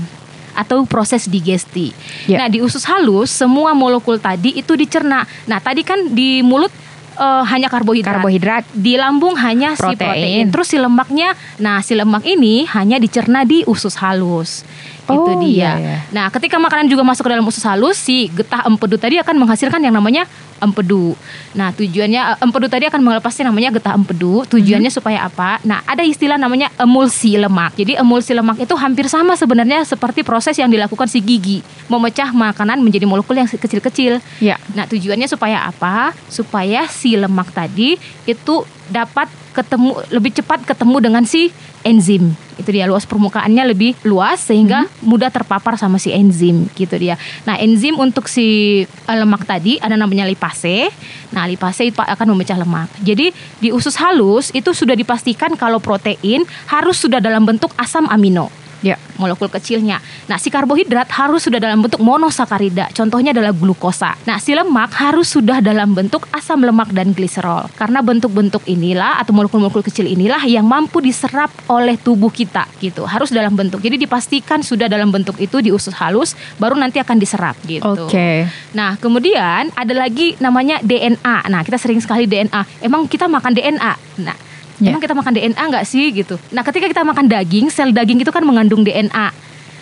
[0.56, 1.92] atau proses digesti.
[2.24, 2.40] Ya.
[2.40, 5.28] Nah, di usus halus semua molekul tadi itu dicerna.
[5.44, 6.72] Nah, tadi kan di mulut
[7.14, 8.18] eh, hanya karbohidrat.
[8.18, 8.64] Karbohidrat.
[8.70, 9.98] Di lambung hanya si Protein.
[9.98, 10.44] protein.
[10.50, 14.62] Terus si lemaknya, nah si lemak ini hanya dicerna di usus halus.
[15.04, 15.44] Itu Oh, dia.
[15.44, 15.96] iya, iya.
[16.10, 19.76] Nah, ketika makanan juga masuk ke dalam usus halus, si getah empedu tadi akan menghasilkan
[19.78, 20.24] yang namanya
[20.56, 21.12] empedu.
[21.52, 24.48] Nah, tujuannya eh, empedu tadi akan melepasnya namanya getah empedu.
[24.48, 24.96] Tujuannya Mhm.
[24.96, 25.60] supaya apa?
[25.60, 27.76] Nah, ada istilah namanya emulsi lemak.
[27.76, 32.80] Jadi emulsi lemak itu hampir sama sebenarnya seperti proses yang dilakukan si gigi, memecah makanan
[32.80, 34.24] menjadi molekul yang kecil-kecil.
[34.40, 34.56] Ya.
[34.72, 36.16] Nah, tujuannya supaya apa?
[36.32, 41.52] Supaya si lemak tadi itu dapat ketemu lebih cepat ketemu dengan si
[41.84, 42.32] enzim.
[42.56, 47.20] Itu dia luas permukaannya lebih luas sehingga mudah terpapar sama si enzim gitu dia.
[47.44, 50.88] Nah, enzim untuk si eh, lemak tadi ada namanya lipase.
[51.30, 52.88] Nah, lipase itu akan memecah lemak.
[53.04, 58.63] Jadi di usus halus itu sudah dipastikan kalau protein harus sudah dalam bentuk asam amino
[58.84, 59.00] Ya.
[59.16, 60.02] molekul kecilnya.
[60.26, 62.90] Nah, si karbohidrat harus sudah dalam bentuk monosakarida.
[62.92, 64.18] Contohnya adalah glukosa.
[64.26, 67.70] Nah, si lemak harus sudah dalam bentuk asam lemak dan gliserol.
[67.78, 73.06] Karena bentuk-bentuk inilah atau molekul-molekul kecil inilah yang mampu diserap oleh tubuh kita gitu.
[73.06, 73.80] Harus dalam bentuk.
[73.80, 77.86] Jadi dipastikan sudah dalam bentuk itu di usus halus baru nanti akan diserap gitu.
[77.86, 78.50] Oke.
[78.74, 81.48] Nah, kemudian ada lagi namanya DNA.
[81.48, 82.82] Nah, kita sering sekali DNA.
[82.82, 83.92] Emang kita makan DNA?
[84.20, 84.36] Nah,
[84.82, 84.90] Ya.
[84.90, 86.34] emang kita makan DNA nggak sih gitu?
[86.50, 89.30] Nah, ketika kita makan daging, sel daging itu kan mengandung DNA.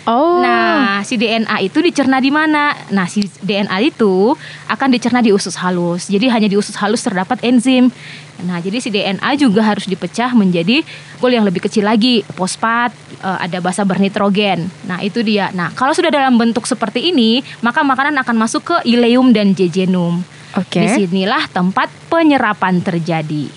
[0.03, 0.43] Oh.
[0.43, 2.75] Nah, si DNA itu dicerna di mana?
[2.91, 4.35] Nah, si DNA itu
[4.67, 6.11] akan dicerna di usus halus.
[6.11, 7.87] Jadi hanya di usus halus terdapat enzim.
[8.43, 10.83] Nah, jadi si DNA juga harus dipecah menjadi
[11.23, 12.91] molekul yang lebih kecil lagi, fosfat,
[13.23, 14.67] eh, ada basa bernitrogen.
[14.83, 15.47] Nah, itu dia.
[15.55, 20.19] Nah, kalau sudah dalam bentuk seperti ini, maka makanan akan masuk ke ileum dan jejunum.
[20.59, 20.83] Oke.
[20.83, 23.47] Di sinilah tempat penyerapan terjadi.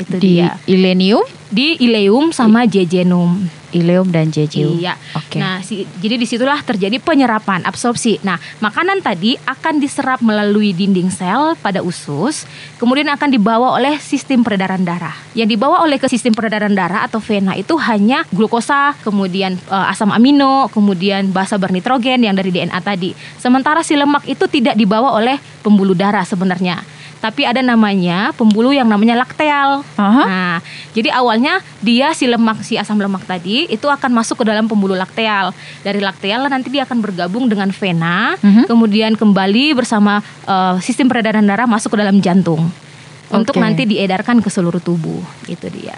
[0.00, 0.56] Itu Di dia.
[0.64, 3.62] ilenium, Di ileum sama jejunum.
[3.72, 4.76] ileum dan jeju.
[4.78, 5.00] Iya.
[5.16, 5.40] Oke.
[5.40, 8.20] Nah, si, jadi di situlah terjadi penyerapan, absorpsi.
[8.20, 12.44] Nah, makanan tadi akan diserap melalui dinding sel pada usus,
[12.76, 15.16] kemudian akan dibawa oleh sistem peredaran darah.
[15.32, 20.12] Yang dibawa oleh ke sistem peredaran darah atau vena itu hanya glukosa, kemudian eh, asam
[20.12, 23.16] amino, kemudian basa bernitrogen yang dari DNA tadi.
[23.40, 26.84] Sementara si lemak itu tidak dibawa oleh pembuluh darah sebenarnya.
[27.22, 29.86] Tapi ada namanya pembuluh yang namanya lakteal.
[29.94, 30.22] Aha.
[30.26, 30.56] Nah,
[30.90, 34.98] jadi awalnya dia si lemak si asam lemak tadi itu akan masuk ke dalam pembuluh
[34.98, 35.54] lakteal.
[35.86, 38.66] Dari lakteal nanti dia akan bergabung dengan vena, Mhm.
[38.66, 42.66] kemudian kembali bersama eh, sistem peredaran darah masuk ke dalam jantung.
[43.30, 43.62] Untuk Oke.
[43.62, 45.22] nanti diedarkan ke seluruh tubuh.
[45.46, 45.94] Itu dia.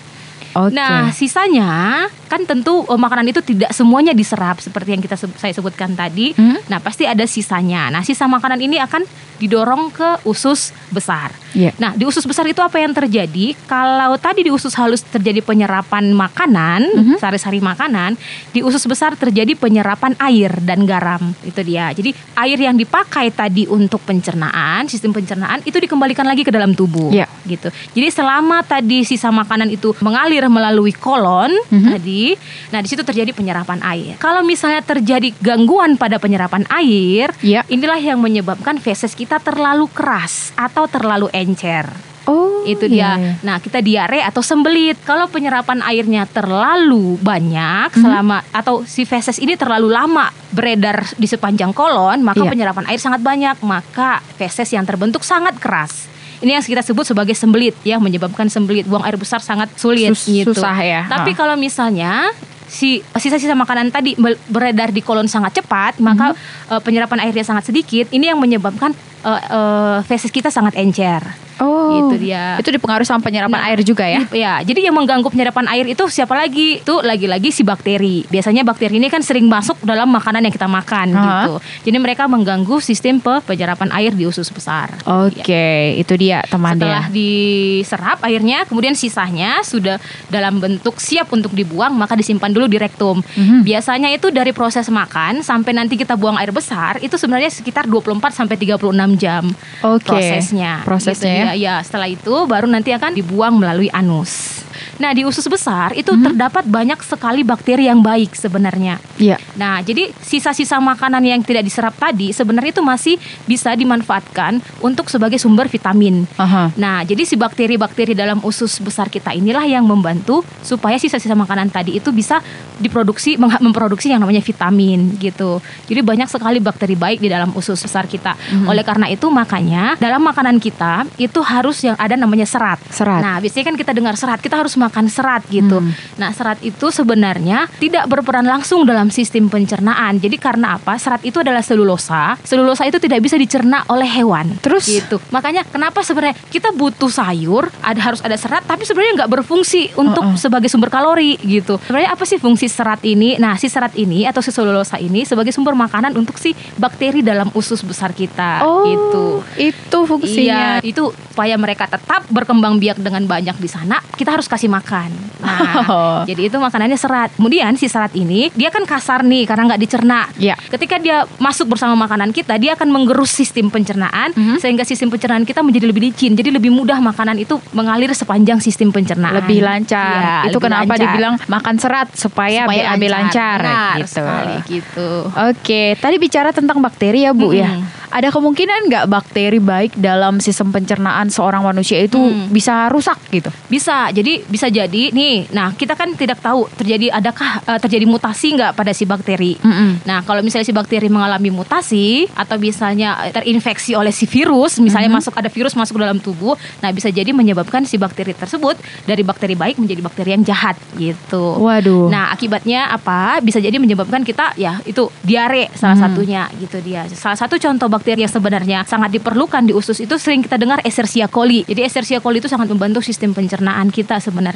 [0.55, 0.79] Oke.
[0.79, 5.99] Nah, sisanya kan tentu eh, makanan itu tidak semuanya diserap seperti yang kita saya sebutkan
[5.99, 6.31] tadi.
[6.35, 6.63] Hmm.
[6.71, 7.91] Nah, pasti ada sisanya.
[7.91, 9.03] Nah, sisa makanan ini akan
[9.43, 11.35] didorong ke usus besar.
[11.55, 11.71] Iya.
[11.79, 13.55] Nah, di usus besar itu apa yang terjadi?
[13.65, 17.15] Kalau tadi di usus halus terjadi penyerapan makanan, Mhm.
[17.23, 18.19] sari-sari makanan,
[18.51, 21.33] di usus besar terjadi penyerapan air dan garam.
[21.47, 21.95] Itu dia.
[21.95, 27.15] Jadi, air yang dipakai tadi untuk pencernaan, sistem pencernaan itu dikembalikan lagi ke dalam tubuh.
[27.15, 27.31] Iya.
[27.47, 27.71] Gitu.
[27.95, 31.91] Jadi, selama tadi sisa makanan itu mengalir melalui kolon Mhm.
[31.95, 32.35] tadi,
[32.75, 34.19] nah di situ terjadi penyerapan air.
[34.19, 37.63] Kalau misalnya terjadi gangguan pada penyerapan air, Iya.
[37.71, 41.87] inilah yang menyebabkan feses kita terlalu keras atau terlalu encer.
[42.25, 42.65] Oh.
[42.65, 43.21] Itu iya, dia.
[43.21, 43.33] iya.
[43.45, 44.97] Nah, kita diare atau sembelit.
[45.05, 48.01] Kalau penyerapan airnya terlalu banyak Mhm.
[48.01, 52.49] selama atau si feses ini terlalu lama beredar di sepanjang kolon, maka Iya.
[52.49, 56.09] penyerapan air sangat banyak, maka feses yang terbentuk sangat keras.
[56.41, 58.85] Ini yang kita sebut sebagai sembelit yang menyebabkan sembelit.
[58.85, 60.57] Buang air besar sangat sulit Sus- gitu.
[60.57, 61.05] susah ya.
[61.05, 61.37] Tapi Ha.
[61.37, 62.33] kalau misalnya
[62.65, 66.73] si sisa-sisa makanan tadi be- beredar di kolon sangat cepat, maka Mhm.
[66.73, 68.09] eh, penyerapan airnya sangat sedikit.
[68.09, 71.25] Ini yang menyebabkan eh, eh, feses kita sangat encer.
[71.55, 72.11] Oh.
[72.11, 72.59] Gitu dia.
[72.59, 74.27] Itu dipengaruhi sama penyerapan Nah, air juga ya.
[74.27, 76.83] i- Ya, jadi yang mengganggu penyerapan air itu siapa lagi?
[76.83, 78.27] Itu lagi-lagi si bakteri.
[78.27, 81.23] Biasanya bakteri ini kan sering masuk dalam makanan yang kita makan Aha.
[81.23, 81.53] gitu.
[81.87, 84.99] Jadi mereka mengganggu sistem pe- penyerapan air di usus besar.
[85.07, 87.15] Oke, itu dia teman Setelah dia.
[87.15, 93.23] diserap airnya, kemudian sisanya sudah dalam bentuk siap untuk dibuang, maka disimpan dulu di rektum.
[93.23, 93.63] Mhm.
[93.63, 98.35] Biasanya itu dari proses makan sampai nanti kita buang air besar, itu sebenarnya sekitar 24
[98.35, 99.45] sampai 36 jam
[99.85, 100.05] Oke.
[100.07, 100.83] prosesnya.
[100.83, 101.75] Prosesnya gitu ya.
[101.79, 104.64] ya setelah itu baru nanti akan dibuang melalui anus.
[104.99, 108.99] Nah, di usus besar itu terdapat banyak sekali bakteri yang baik sebenarnya.
[109.19, 109.39] Iya.
[109.59, 113.15] Nah, jadi sisa-sisa makanan yang tidak diserap tadi sebenarnya itu masih
[113.47, 116.27] bisa dimanfaatkan untuk sebagai sumber vitamin.
[116.39, 116.71] Aha.
[116.79, 121.99] Nah, jadi si bakteri-bakteri dalam usus besar kita inilah yang membantu supaya sisa-sisa makanan tadi
[121.99, 122.43] itu bisa
[122.79, 125.63] diproduksi memproduksi yang namanya vitamin gitu.
[125.87, 128.35] Jadi banyak sekali bakteri baik di dalam usus besar kita.
[128.67, 132.79] Oleh karena itu makanya dalam makanan kita itu harus yang ada namanya serat.
[132.91, 133.21] Serat.
[133.23, 135.81] Nah, biasanya kan kita dengar serat, kita harus makan serat gitu.
[135.81, 135.93] Hmm.
[136.21, 140.21] Nah, serat itu sebenarnya tidak berperan langsung dalam sistem pencernaan.
[140.21, 141.01] Jadi karena apa?
[141.01, 142.37] Serat itu adalah selulosa.
[142.45, 144.57] Selulosa itu tidak bisa dicerna oleh hewan.
[144.61, 144.85] Terus?
[144.87, 145.17] gitu.
[145.33, 150.23] Makanya kenapa sebenarnya kita butuh sayur, ada harus ada serat, tapi sebenarnya nggak berfungsi untuk
[150.23, 150.41] Uh-uh.
[150.41, 151.81] sebagai sumber kalori gitu.
[151.89, 153.41] Sebenarnya apa sih fungsi serat ini?
[153.41, 157.49] Nah, si serat ini atau si selulosa ini sebagai sumber makanan untuk si bakteri dalam
[157.57, 158.63] usus besar kita.
[158.63, 159.25] Oh, Itu.
[159.57, 160.81] itu fungsinya.
[160.81, 165.11] Iya, itu supaya mereka tetap berkembang biak dengan banyak di sana, kita harus kasih makan.
[165.45, 166.21] Nah, Oh.
[166.25, 167.29] jadi itu makanannya serat.
[167.35, 170.25] Kemudian si serat ini dia kan kasar nih karena nggak dicerna.
[170.35, 170.57] Iya.
[170.57, 174.57] Ketika dia masuk bersama makanan kita, dia akan menggerus sistem pencernaan Mhm.
[174.57, 176.33] sehingga sistem pencernaan kita menjadi lebih licin.
[176.33, 179.37] Jadi lebih mudah makanan itu mengalir sepanjang sistem pencernaan.
[179.37, 180.17] Lebih lancar.
[180.17, 181.03] Iya, itu lebih kenapa lancar.
[181.05, 184.09] dibilang makan serat supaya, Supaya BAB lancar, Benar gitu.
[184.11, 185.09] sekali gitu.
[185.29, 187.69] Oke, tadi bicara tentang bakteri ya Bu ya.
[187.69, 187.85] Mm-mm.
[188.09, 192.47] Ada kemungkinan nggak bakteri baik dalam sistem pencernaan seorang manusia itu Hmm.
[192.47, 193.51] bisa rusak gitu?
[193.67, 195.51] Bisa, jadi bisa jadi nih.
[195.51, 199.57] Nah, kita kan tidak tahu terjadi adakah eh, terjadi mutasi nggak pada si bakteri.
[199.59, 200.05] Mm-mm.
[200.05, 205.09] Nah, kalau misalnya si bakteri mengalami mutasi atau misalnya eh, terinfeksi oleh si virus, misalnya
[205.11, 205.17] Mhm.
[205.19, 209.55] masuk ada virus masuk dalam tubuh, nah bisa jadi menyebabkan si bakteri tersebut dari bakteri
[209.55, 211.59] baik menjadi bakteri yang jahat gitu.
[211.59, 212.09] Waduh.
[212.09, 213.39] Nah, akibatnya apa?
[213.41, 216.05] Bisa jadi menyebabkan kita ya itu diare salah Hmm.
[216.15, 217.07] satunya gitu dia.
[217.11, 221.27] Salah satu contoh bakteri yang sebenarnya sangat diperlukan di usus itu sering kita dengar Escherichia
[221.27, 221.63] coli.
[221.65, 224.54] Jadi Escherichia coli itu sangat membantu sistem pencernaan kita sebenarnya.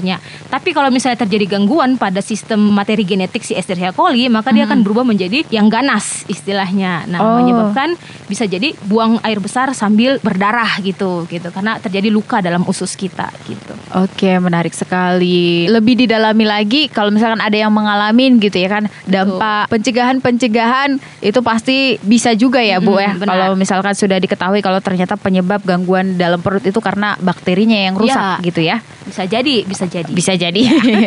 [0.49, 4.81] Tapi kalau misalnya terjadi gangguan pada sistem materi genetik si Escherichia coli, maka dia akan
[4.81, 7.05] berubah menjadi yang ganas istilahnya.
[7.07, 7.21] Nah.
[7.21, 7.37] Oh.
[7.39, 7.95] menyebabkan
[8.27, 13.31] bisa jadi buang air besar sambil berdarah gitu gitu karena terjadi luka dalam usus kita
[13.45, 13.75] gitu.
[13.95, 15.67] Oke, menarik sekali.
[15.67, 21.77] Lebih didalami lagi kalau misalkan ada yang mengalami gitu ya kan dampak pencegahan-pencegahan itu pasti
[22.01, 23.13] bisa juga ya Bu Mm-mm, ya.
[23.17, 23.29] benar.
[23.29, 28.19] Kalau misalkan sudah diketahui kalau ternyata penyebab gangguan dalam perut itu karena bakterinya yang rusak
[28.41, 28.45] Iya.
[28.45, 28.77] gitu ya.
[29.09, 30.11] Bisa jadi, bisa jadi.
[30.13, 30.63] Bisa jadi.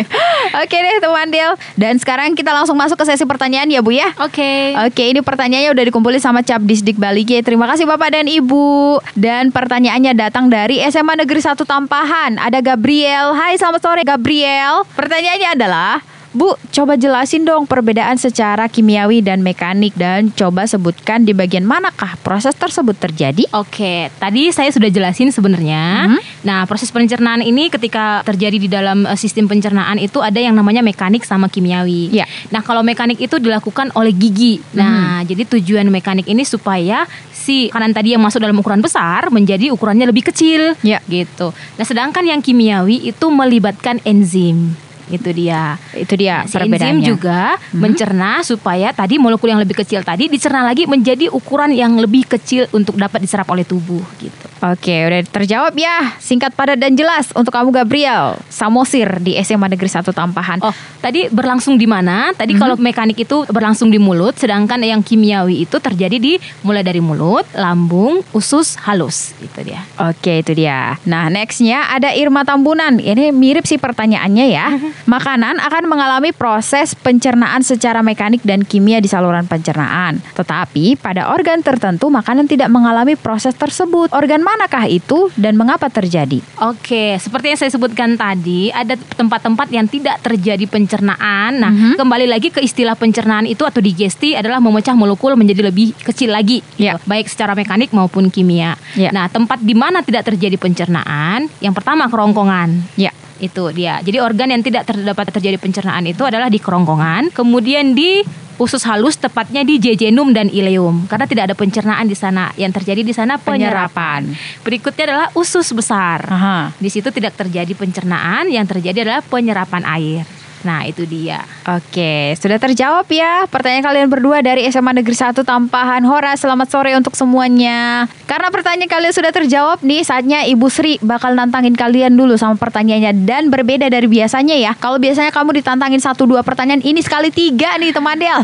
[0.62, 1.54] Oke deh teman Del.
[1.80, 4.12] Dan sekarang kita langsung masuk ke sesi pertanyaan ya Bu ya.
[4.20, 4.76] Oke.
[4.84, 7.40] Oke, ini pertanyaannya udah dikumpulin sama Capdisdik Balige.
[7.46, 9.00] Terima kasih Bapak dan Ibu.
[9.16, 12.42] Dan pertanyaannya datang dari SMA Negeri 1 Tampahan.
[12.42, 13.38] Ada Gabriel.
[13.38, 14.84] Hai, selamat sore Gabriel.
[14.98, 21.36] Pertanyaannya adalah, Bu, coba jelasin dong perbedaan secara kimiawi dan mekanik dan coba sebutkan di
[21.36, 23.52] bagian manakah proses tersebut terjadi?
[23.52, 26.08] Oke, tadi saya sudah jelasin sebenarnya.
[26.08, 26.20] Mhm.
[26.48, 30.80] Nah, proses pencernaan ini ketika terjadi di dalam eh, sistem pencernaan itu ada yang namanya
[30.80, 32.16] mekanik sama kimiawi.
[32.16, 32.24] Iya.
[32.48, 34.64] Nah, kalau mekanik itu dilakukan oleh gigi.
[34.72, 39.68] Nah, jadi tujuan mekanik ini supaya si makanan tadi yang masuk dalam ukuran besar menjadi
[39.76, 40.80] ukurannya lebih kecil.
[40.80, 41.04] Iya.
[41.12, 41.52] Gitu.
[41.52, 44.80] Nah, sedangkan yang kimiawi itu melibatkan enzim.
[45.12, 45.78] Itu dia.
[45.94, 47.04] Itu dia Si perbedaannya.
[47.04, 52.00] enzim juga mencerna supaya tadi molekul yang lebih kecil tadi dicerna lagi menjadi ukuran yang
[52.00, 54.46] lebih kecil untuk dapat diserap oleh tubuh gitu.
[54.62, 56.14] Oke, udah terjawab ya.
[56.22, 58.38] Singkat, padat, dan jelas untuk kamu Gabriel.
[58.46, 60.62] Samosir di SMA Negeri 1 Tampahan.
[60.62, 62.30] Oh, tadi berlangsung di mana?
[62.38, 67.02] Tadi kalau mekanik itu berlangsung di mulut, sedangkan yang kimiawi itu terjadi di mulai dari
[67.02, 69.34] mulut, lambung, usus, halus.
[69.42, 69.82] Itu dia.
[69.98, 74.68] Oke itu dia Nah nextnya ada Irma Tambunan Ini mirip sih pertanyaannya ya
[75.10, 81.66] Makanan akan mengalami proses pencernaan secara mekanik dan kimia di saluran pencernaan Tetapi pada organ
[81.66, 86.42] tertentu makanan tidak mengalami proses tersebut Organ manakah itu dan mengapa terjadi?
[86.62, 91.52] Oke, seperti yang saya sebutkan tadi, ada tempat-tempat yang tidak terjadi pencernaan.
[91.58, 91.98] Nah, Mhm.
[91.98, 96.62] kembali lagi ke istilah pencernaan itu atau digesti adalah memecah molekul menjadi lebih kecil lagi,
[96.76, 96.98] gitu.
[97.08, 98.76] baik secara mekanik maupun kimia.
[98.94, 99.10] Ya.
[99.10, 103.00] Nah, tempat di mana tidak terjadi pencernaan, yang pertama kerongkongan.
[103.00, 103.12] Ya
[103.42, 103.98] Itu dia.
[104.06, 108.22] Jadi organ yang tidak terdapat terjadi pencernaan itu adalah di kerongkongan, kemudian di
[108.62, 112.54] usus halus tepatnya di jejunum dan ileum karena tidak ada pencernaan di sana.
[112.54, 114.30] Yang terjadi di sana penyerapan.
[114.62, 116.22] Berikutnya adalah usus besar.
[116.30, 116.70] Aha.
[116.78, 120.24] Di situ tidak terjadi pencernaan, yang terjadi adalah penyerapan air.
[120.62, 121.42] Nah, itu dia.
[121.62, 126.34] Oke, sudah terjawab ya pertanyaan kalian berdua dari SMA Negeri 1 Tampahan Hora.
[126.34, 128.10] Selamat sore untuk semuanya.
[128.26, 133.14] Karena pertanyaan kalian sudah terjawab nih, saatnya Ibu Sri bakal nantangin kalian dulu sama pertanyaannya
[133.30, 134.74] dan berbeda dari biasanya ya.
[134.74, 138.42] Kalau biasanya kamu ditantangin satu dua pertanyaan, ini sekali tiga nih teman Del.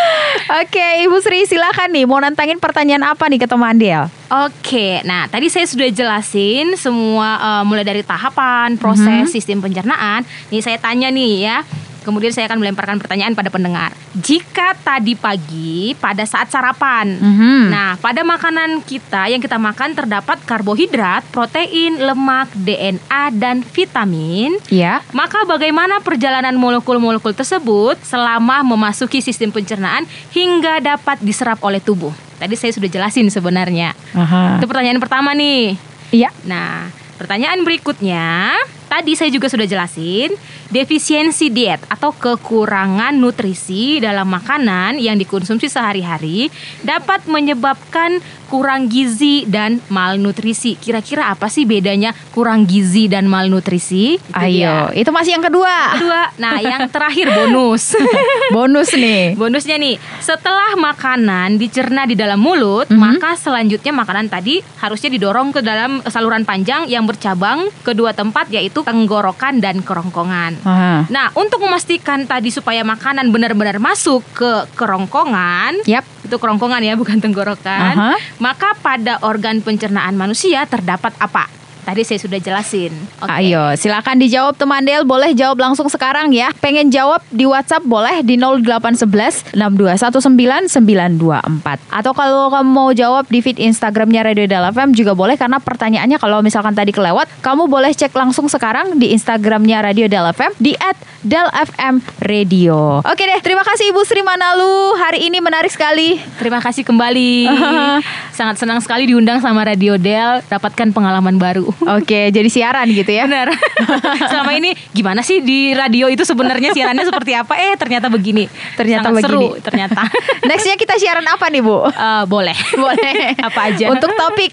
[0.60, 4.04] Oke, Ibu Sri silakan nih mau nantangin pertanyaan apa nih ke teman Del?
[4.28, 10.28] Oke, nah tadi saya sudah jelasin semua uh, mulai dari tahapan, proses, sistem pencernaan.
[10.52, 11.64] Nih saya tanya nih ya.
[12.10, 13.94] Kemudian saya akan melemparkan pertanyaan pada pendengar.
[14.18, 17.70] Jika tadi pagi pada saat sarapan, Mhm.
[17.70, 24.58] nah pada makanan kita yang kita makan terdapat karbohidrat, protein, lemak, DNA dan vitamin.
[24.66, 25.06] Ya.
[25.14, 30.02] Maka bagaimana perjalanan molekul-molekul tersebut selama memasuki sistem pencernaan
[30.34, 32.10] hingga dapat diserap oleh tubuh?
[32.42, 33.94] Tadi saya sudah jelasin sebenarnya.
[34.18, 34.58] Aha.
[34.58, 35.78] Itu pertanyaan pertama nih.
[36.10, 36.34] Iya.
[36.42, 38.50] Nah, pertanyaan berikutnya,
[38.90, 40.34] tadi saya juga sudah jelasin,
[40.68, 46.50] defisiensi diet atau kekurangan nutrisi dalam makanan yang dikonsumsi sehari-hari
[46.82, 50.74] dapat menyebabkan kurang gizi dan malnutrisi.
[50.74, 54.18] Kira-kira apa sih bedanya kurang gizi dan malnutrisi?
[54.18, 54.98] Itu Ayo, dia.
[54.98, 55.70] itu masih yang kedua.
[55.94, 57.94] Kedua, nah yang terakhir bonus.
[58.50, 59.38] Bonus nih.
[59.38, 62.98] Bonusnya nih, setelah makanan dicerna di dalam mulut, Mhm.
[62.98, 68.50] maka selanjutnya makanan tadi harusnya didorong ke dalam saluran panjang yang bercabang ke dua tempat
[68.50, 70.60] yaitu tenggorokan dan kerongkongan.
[70.64, 71.06] Aha.
[71.08, 76.04] Nah, untuk memastikan tadi supaya makanan benar-benar masuk ke kerongkongan, Yap.
[76.24, 77.94] itu kerongkongan ya, bukan tenggorokan.
[77.96, 78.12] Aha.
[78.40, 81.59] Maka pada organ pencernaan manusia terdapat apa?
[81.84, 82.92] Tadi saya sudah jelasin.
[83.22, 83.30] Oke.
[83.30, 85.02] Ayo, silakan dijawab teman Del.
[85.08, 86.52] Boleh jawab langsung sekarang ya.
[86.60, 91.80] Pengen jawab di WhatsApp boleh di 0811 6219 924.
[91.90, 96.18] Atau kalau kamu mau jawab di feed Instagramnya Radio Del FM juga boleh karena pertanyaannya
[96.20, 100.76] kalau misalkan tadi kelewat, kamu boleh cek langsung sekarang di Instagramnya Radio Del FM di
[101.24, 103.00] @delfm radio.
[103.04, 104.96] Oke deh, terima kasih Ibu Sri Manalu.
[105.00, 106.20] Hari ini menarik sekali.
[106.36, 107.48] Terima kasih kembali.
[108.38, 111.69] Sangat senang sekali diundang sama Radio Del, dapatkan pengalaman baru.
[111.98, 113.24] Oke, jadi siaran gitu ya.
[113.26, 113.54] Benar.
[114.30, 117.54] Selama ini gimana sih di radio itu sebenarnya siarannya seperti apa?
[117.56, 118.50] Eh ternyata begini.
[118.74, 119.48] Ternyata Sangat begini.
[119.48, 120.02] seru ternyata.
[120.48, 121.86] Nextnya kita siaran apa nih Bu?
[121.86, 122.56] Eh, boleh.
[122.76, 123.34] Boleh.
[123.50, 123.90] Apa aja?
[123.90, 124.52] Untuk topik.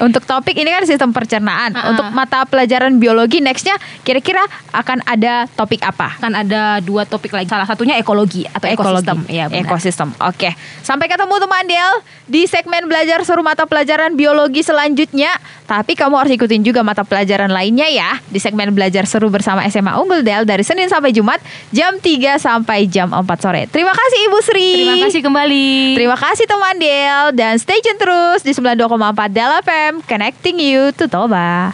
[0.00, 1.74] Untuk topik ini kan sistem pencernaan.
[1.74, 1.90] Ha-ha.
[1.92, 6.18] Untuk mata pelajaran biologi nextnya kira-kira akan ada topik apa?
[6.18, 7.48] kan ada dua topik lagi.
[7.48, 9.24] Salah satunya ekologi atau ekosistem.
[9.30, 9.64] Iya, benar.
[9.64, 10.08] ekosistem.
[10.24, 10.52] Oke.
[10.82, 11.94] Sampai ketemu teman Del
[12.28, 15.30] di segmen belajar seru mata pelajaran biologi selanjutnya.
[15.68, 19.96] Tapi kamu harus ikutin juga mata pelajaran lainnya ya di segmen belajar seru bersama SMA
[19.96, 21.40] Unggul Del dari Senin sampai Jumat
[21.72, 23.64] jam 3 sampai jam 4 sore.
[23.72, 24.70] Terima kasih Ibu Sri.
[24.76, 25.68] Terima kasih kembali.
[25.96, 31.08] Terima kasih teman Del dan stay tune terus di 92,4 Del FM connecting you to
[31.08, 31.72] Toba.